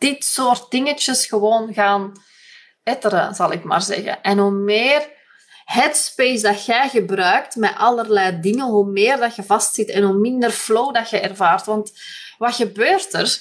dit 0.00 0.24
soort 0.24 0.70
dingetjes 0.70 1.26
gewoon 1.26 1.74
gaan 1.74 2.12
etteren, 2.82 3.34
zal 3.34 3.52
ik 3.52 3.64
maar 3.64 3.82
zeggen. 3.82 4.22
En 4.22 4.38
hoe 4.38 4.50
meer 4.50 5.08
headspace 5.64 6.42
dat 6.42 6.64
jij 6.64 6.88
gebruikt 6.88 7.56
met 7.56 7.74
allerlei 7.76 8.40
dingen, 8.40 8.66
hoe 8.66 8.90
meer 8.90 9.16
dat 9.16 9.36
je 9.36 9.42
vastzit 9.42 9.88
en 9.88 10.02
hoe 10.02 10.18
minder 10.18 10.50
flow 10.50 10.94
dat 10.94 11.10
je 11.10 11.18
ervaart. 11.18 11.66
Want 11.66 11.92
wat 12.38 12.54
gebeurt 12.54 13.12
er? 13.12 13.38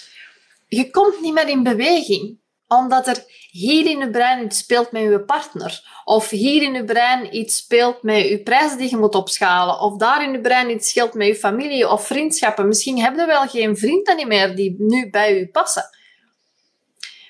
Je 0.68 0.90
komt 0.90 1.22
niet 1.22 1.34
meer 1.34 1.48
in 1.48 1.64
beweging 1.64 2.40
omdat 2.68 3.08
er 3.08 3.24
hier 3.52 3.86
in 3.86 4.00
je 4.00 4.10
brein 4.10 4.46
iets 4.46 4.58
speelt 4.58 4.92
met 4.92 5.02
je 5.02 5.24
partner. 5.24 6.02
Of 6.04 6.30
hier 6.30 6.62
in 6.62 6.74
je 6.74 6.84
brein 6.84 7.36
iets 7.36 7.56
speelt 7.56 8.04
met 8.04 8.28
je 8.28 8.44
prijzen 8.44 8.78
die 8.78 8.90
je 8.90 8.98
moet 8.98 9.16
opschalen. 9.16 9.80
Of 9.80 9.98
daar 9.98 10.24
in 10.24 10.32
je 10.32 10.42
brein 10.42 10.70
iets 10.70 10.90
speelt 10.90 11.14
met 11.14 11.28
je 11.28 11.36
familie 11.36 11.90
of 11.90 12.06
vriendschappen. 12.06 12.68
Misschien 12.68 13.02
heb 13.02 13.16
je 13.16 13.26
wel 13.26 13.48
geen 13.48 13.78
vrienden 13.78 14.28
meer 14.28 14.56
die 14.56 14.76
nu 14.78 15.10
bij 15.10 15.36
je 15.36 15.48
passen. 15.48 15.99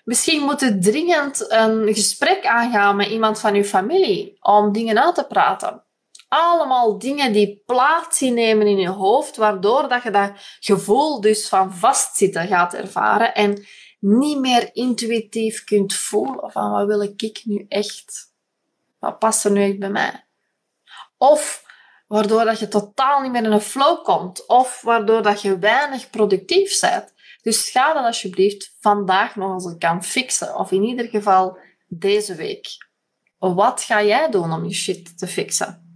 Misschien 0.09 0.43
moet 0.43 0.59
je 0.59 0.77
dringend 0.77 1.51
een 1.51 1.93
gesprek 1.93 2.45
aangaan 2.45 2.95
met 2.95 3.07
iemand 3.07 3.39
van 3.39 3.55
je 3.55 3.65
familie 3.65 4.37
om 4.41 4.71
dingen 4.71 5.03
uit 5.03 5.15
te 5.15 5.25
praten. 5.27 5.83
Allemaal 6.27 6.99
dingen 6.99 7.33
die 7.33 7.63
plaats 7.65 8.21
innemen 8.21 8.67
in 8.67 8.77
je 8.77 8.89
hoofd, 8.89 9.35
waardoor 9.35 9.89
dat 9.89 10.03
je 10.03 10.11
dat 10.11 10.31
gevoel 10.59 11.21
dus 11.21 11.47
van 11.49 11.73
vastzitten 11.73 12.47
gaat 12.47 12.73
ervaren. 12.73 13.35
En 13.35 13.65
niet 13.99 14.39
meer 14.39 14.69
intuïtief 14.73 15.63
kunt 15.63 15.93
voelen 15.93 16.51
van 16.51 16.71
wat 16.71 16.87
wil 16.87 17.01
ik 17.01 17.41
nu 17.43 17.65
echt? 17.67 18.33
Wat 18.99 19.19
past 19.19 19.45
er 19.45 19.51
nu 19.51 19.63
echt 19.63 19.79
bij 19.79 19.89
mij? 19.89 20.25
Of 21.17 21.63
waardoor 22.07 22.45
dat 22.45 22.59
je 22.59 22.67
totaal 22.67 23.21
niet 23.21 23.31
meer 23.31 23.43
in 23.43 23.51
een 23.51 23.61
flow 23.61 24.03
komt. 24.03 24.45
Of 24.47 24.81
waardoor 24.81 25.21
dat 25.21 25.41
je 25.41 25.59
weinig 25.59 26.09
productief 26.09 26.79
bent. 26.79 27.13
Dus 27.41 27.69
ga 27.69 27.93
dat 27.93 28.05
alsjeblieft 28.05 28.75
vandaag 28.79 29.35
nog 29.35 29.53
eens 29.53 29.75
kan 29.77 30.03
fixen. 30.03 30.55
Of 30.55 30.71
in 30.71 30.83
ieder 30.83 31.05
geval 31.05 31.57
deze 31.87 32.35
week. 32.35 32.67
Wat 33.37 33.81
ga 33.81 34.03
jij 34.03 34.29
doen 34.29 34.53
om 34.53 34.65
je 34.65 34.73
shit 34.73 35.17
te 35.17 35.27
fixen? 35.27 35.87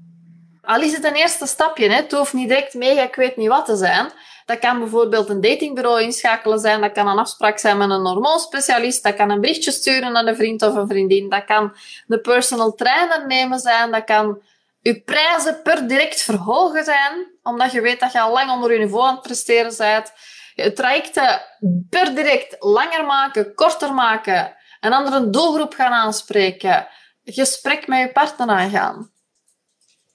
Al 0.61 0.81
is 0.81 0.93
het 0.93 1.03
een 1.03 1.13
eerste 1.13 1.45
stapje, 1.45 1.89
hè? 1.89 1.95
het 1.95 2.11
hoeft 2.11 2.33
niet 2.33 2.47
direct 2.47 2.73
mega 2.73 3.03
ik 3.03 3.15
weet 3.15 3.37
niet 3.37 3.47
wat 3.47 3.65
te 3.65 3.75
zijn. 3.75 4.11
Dat 4.45 4.59
kan 4.59 4.79
bijvoorbeeld 4.79 5.29
een 5.29 5.41
datingbureau 5.41 6.01
inschakelen 6.01 6.59
zijn. 6.59 6.81
Dat 6.81 6.91
kan 6.91 7.07
een 7.07 7.17
afspraak 7.17 7.57
zijn 7.57 7.77
met 7.77 7.89
een 7.89 8.05
hormoonspecialist. 8.05 9.03
Dat 9.03 9.15
kan 9.15 9.29
een 9.29 9.41
berichtje 9.41 9.71
sturen 9.71 10.11
naar 10.11 10.25
een 10.25 10.35
vriend 10.35 10.61
of 10.61 10.75
een 10.75 10.87
vriendin. 10.87 11.29
Dat 11.29 11.45
kan 11.45 11.75
de 12.07 12.19
personal 12.19 12.73
trainer 12.73 13.27
nemen 13.27 13.59
zijn. 13.59 13.91
Dat 13.91 14.03
kan 14.03 14.41
je 14.81 15.01
prijzen 15.01 15.61
per 15.63 15.87
direct 15.87 16.21
verhogen 16.21 16.83
zijn. 16.83 17.31
Omdat 17.43 17.71
je 17.71 17.81
weet 17.81 17.99
dat 17.99 18.11
je 18.11 18.21
al 18.21 18.33
lang 18.33 18.51
onder 18.51 18.73
je 18.73 18.79
niveau 18.79 19.07
aan 19.07 19.13
het 19.13 19.23
presteren 19.23 19.73
bent. 19.77 20.13
Je 20.55 20.73
trajecten 20.73 21.41
per 21.89 22.15
direct 22.15 22.55
langer 22.59 23.05
maken, 23.05 23.55
korter 23.55 23.93
maken. 23.93 24.55
Een 24.79 24.93
andere 24.93 25.29
doelgroep 25.29 25.73
gaan 25.73 25.91
aanspreken. 25.91 26.87
Gesprek 27.23 27.87
met 27.87 27.99
je 27.99 28.11
partner 28.11 28.49
aangaan. 28.49 29.11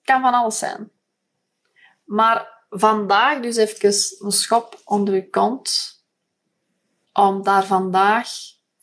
Kan 0.02 0.20
van 0.20 0.34
alles 0.34 0.58
zijn. 0.58 0.90
Maar 2.04 2.64
vandaag 2.68 3.40
dus 3.40 3.56
even 3.56 3.94
een 4.18 4.32
schop 4.32 4.80
onder 4.84 5.14
je 5.14 5.30
kont. 5.30 5.96
Om 7.12 7.42
daar 7.42 7.64
vandaag, 7.64 8.28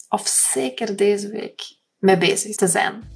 of 0.09 0.27
zeker 0.27 0.95
deze 0.95 1.29
week, 1.29 1.61
mee 1.97 2.17
bezig 2.17 2.55
te 2.55 2.67
zijn. 2.67 3.14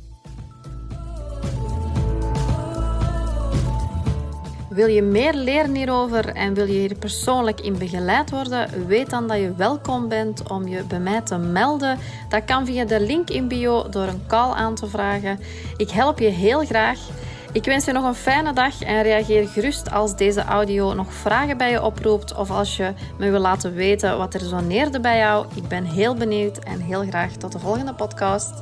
Wil 4.79 4.87
je 4.87 5.01
meer 5.01 5.33
leren 5.33 5.75
hierover 5.75 6.25
en 6.25 6.53
wil 6.53 6.65
je 6.65 6.79
hier 6.79 6.95
persoonlijk 6.95 7.61
in 7.61 7.77
begeleid 7.77 8.29
worden? 8.29 8.87
Weet 8.87 9.09
dan 9.09 9.27
dat 9.27 9.37
je 9.37 9.53
welkom 9.55 10.07
bent 10.07 10.49
om 10.49 10.67
je 10.67 10.83
bij 10.83 10.99
mij 10.99 11.21
te 11.21 11.37
melden. 11.37 11.97
Dat 12.29 12.45
kan 12.45 12.65
via 12.65 12.85
de 12.85 12.99
link 12.99 13.29
in 13.29 13.47
bio 13.47 13.89
door 13.89 14.07
een 14.07 14.23
call 14.27 14.51
aan 14.51 14.75
te 14.75 14.87
vragen. 14.87 15.39
Ik 15.77 15.89
help 15.89 16.19
je 16.19 16.27
heel 16.27 16.65
graag. 16.65 16.99
Ik 17.51 17.65
wens 17.65 17.85
je 17.85 17.91
nog 17.91 18.03
een 18.03 18.15
fijne 18.15 18.53
dag 18.53 18.81
en 18.81 19.03
reageer 19.03 19.47
gerust 19.47 19.91
als 19.91 20.15
deze 20.15 20.41
audio 20.41 20.93
nog 20.93 21.13
vragen 21.13 21.57
bij 21.57 21.71
je 21.71 21.83
oproept 21.83 22.35
of 22.35 22.51
als 22.51 22.77
je 22.77 22.93
me 23.17 23.29
wil 23.29 23.39
laten 23.39 23.73
weten 23.73 24.17
wat 24.17 24.33
er 24.33 24.39
resoneerde 24.39 24.99
bij 24.99 25.17
jou. 25.17 25.45
Ik 25.55 25.67
ben 25.67 25.83
heel 25.83 26.15
benieuwd 26.15 26.57
en 26.57 26.81
heel 26.81 27.01
graag 27.01 27.31
tot 27.31 27.51
de 27.51 27.59
volgende 27.59 27.93
podcast. 27.93 28.53